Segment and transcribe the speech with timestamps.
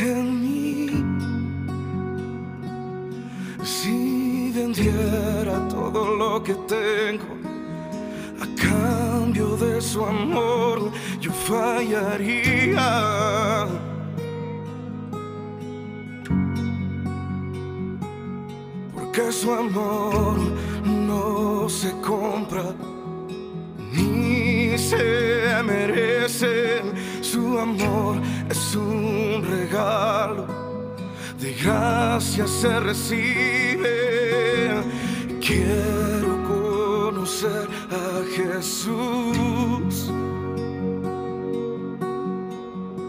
[0.00, 0.90] en mí.
[3.62, 7.30] Si vendiera todo lo que tengo
[8.44, 12.88] a cambio de su amor, yo fallaría.
[18.94, 20.38] Porque su amor
[20.84, 22.74] no se compra
[23.92, 26.82] ni se merece.
[27.20, 28.20] Su amor
[28.68, 30.46] es un regalo,
[31.40, 33.88] de gracia se recibe.
[35.40, 40.10] Quiero conocer a Jesús.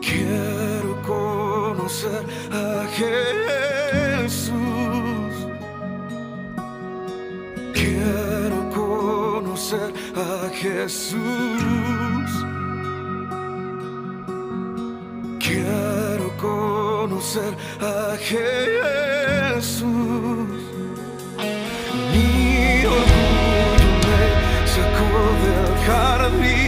[0.00, 2.86] Quiero conocer a
[4.20, 4.52] Jesús.
[7.74, 11.77] Quiero conocer a Jesús.
[17.18, 19.86] Conocer a Jesús.
[22.12, 24.22] Mi orgullo me
[24.74, 25.10] sacó
[25.42, 26.67] del jardín.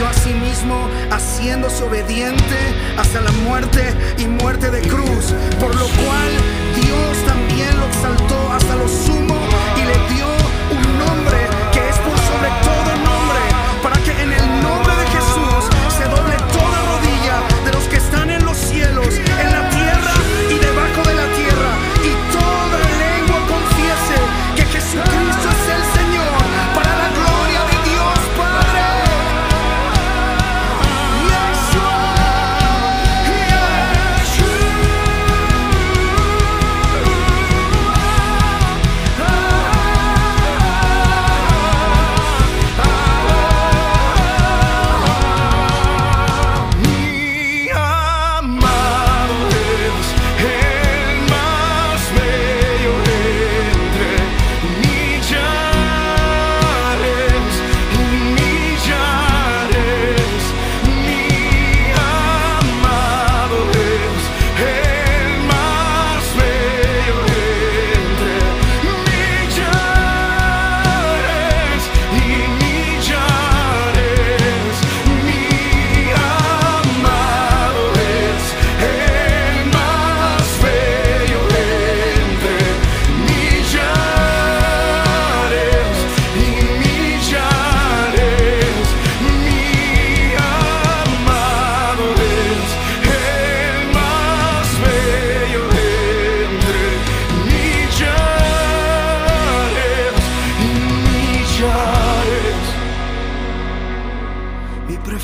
[0.00, 2.56] humilló a sí mismo, haciéndose obediente
[2.96, 6.30] hasta la muerte y muerte de cruz, por lo cual
[6.74, 9.49] Dios también lo exaltó hasta lo sumo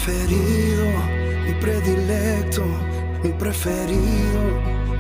[0.06, 0.86] preferido,
[1.44, 2.62] mi predilecto,
[3.24, 4.40] mi preferido,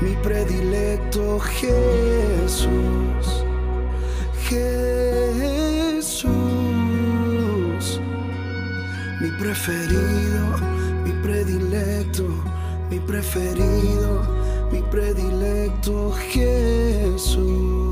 [0.00, 2.66] mi predilecto Jesús.
[4.48, 6.26] Jesús,
[9.20, 10.58] mi preferido,
[11.04, 12.24] mi predilecto,
[12.90, 14.26] mi preferido,
[14.72, 17.85] mi predilecto Jesús.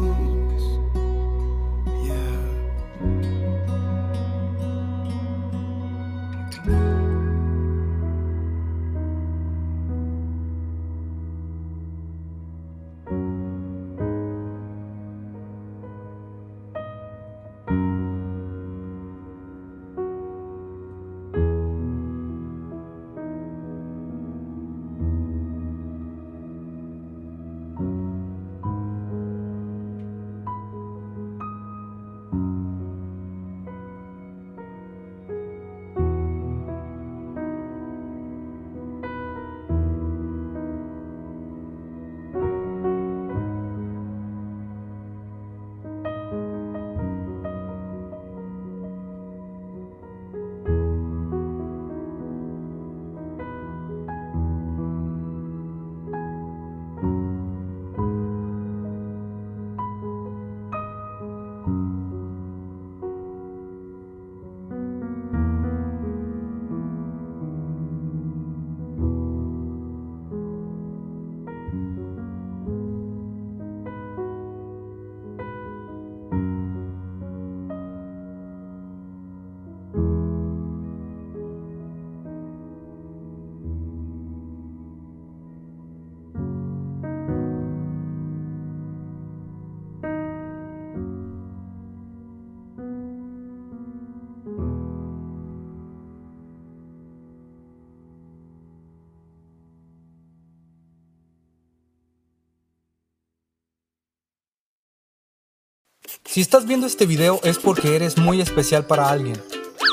[106.27, 109.41] Si estás viendo este video es porque eres muy especial para alguien,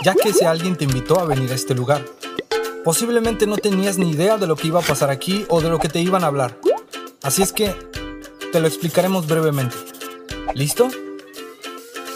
[0.04, 2.04] ya que ese alguien te invitó a venir a este lugar.
[2.84, 5.78] Posiblemente no tenías ni idea de lo que iba a pasar aquí o de lo
[5.78, 6.58] que te iban a hablar.
[7.22, 7.76] Así es que
[8.52, 9.76] te lo explicaremos brevemente.
[10.56, 10.90] ¿Listo?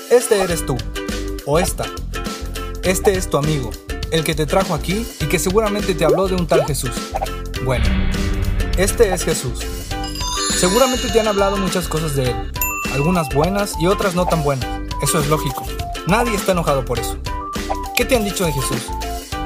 [0.10, 0.78] Este eres tú,
[1.46, 1.86] o esta.
[2.84, 3.70] Este es tu amigo,
[4.12, 6.94] el que te trajo aquí y que seguramente te habló de un tal Jesús.
[7.64, 7.86] Bueno,
[8.78, 9.60] este es Jesús.
[10.58, 12.52] Seguramente te han hablado muchas cosas de él,
[12.96, 14.68] algunas buenas y otras no tan buenas.
[15.02, 15.64] Eso es lógico.
[16.08, 17.18] Nadie está enojado por eso.
[17.96, 18.88] ¿Qué te han dicho de Jesús?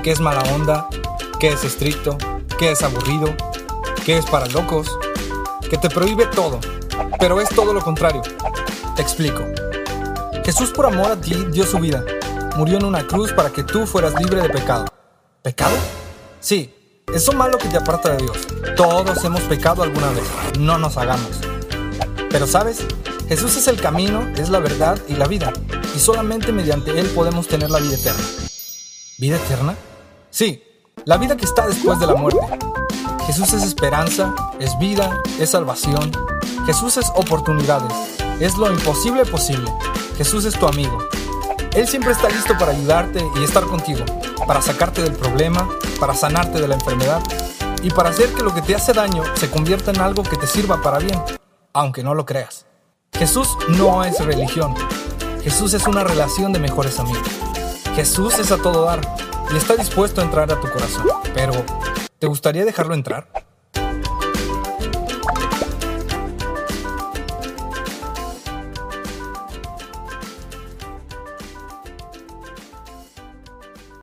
[0.03, 0.87] ¿Que es mala onda?
[1.39, 2.17] ¿Que es estricto?
[2.59, 3.35] ¿Que es aburrido?
[4.05, 4.87] ¿Que es para locos?
[5.67, 6.59] ¿Que te prohíbe todo?
[7.19, 8.21] Pero es todo lo contrario.
[8.95, 9.43] Te explico.
[10.45, 12.03] Jesús por amor a ti dio su vida.
[12.55, 14.85] Murió en una cruz para que tú fueras libre de pecado.
[15.41, 15.75] ¿Pecado?
[16.39, 16.73] Sí,
[17.13, 18.37] eso malo que te aparta de Dios.
[18.75, 20.25] Todos hemos pecado alguna vez.
[20.59, 21.39] No nos hagamos.
[22.29, 22.85] Pero sabes,
[23.29, 25.53] Jesús es el camino, es la verdad y la vida,
[25.95, 28.23] y solamente mediante Él podemos tener la vida eterna.
[29.19, 29.75] ¿Vida eterna?
[30.31, 30.63] Sí,
[31.05, 32.39] la vida que está después de la muerte.
[33.27, 36.11] Jesús es esperanza, es vida, es salvación.
[36.65, 37.93] Jesús es oportunidades,
[38.39, 39.71] es lo imposible posible.
[40.17, 40.97] Jesús es tu amigo.
[41.75, 44.05] Él siempre está listo para ayudarte y estar contigo,
[44.47, 45.69] para sacarte del problema,
[45.99, 47.21] para sanarte de la enfermedad
[47.83, 50.47] y para hacer que lo que te hace daño se convierta en algo que te
[50.47, 51.21] sirva para bien,
[51.73, 52.65] aunque no lo creas.
[53.19, 54.73] Jesús no es religión.
[55.43, 57.27] Jesús es una relación de mejores amigos.
[57.93, 59.01] Jesús es a todo dar
[59.53, 61.05] y está dispuesto a entrar a tu corazón.
[61.33, 61.51] Pero,
[62.17, 63.27] ¿te gustaría dejarlo entrar?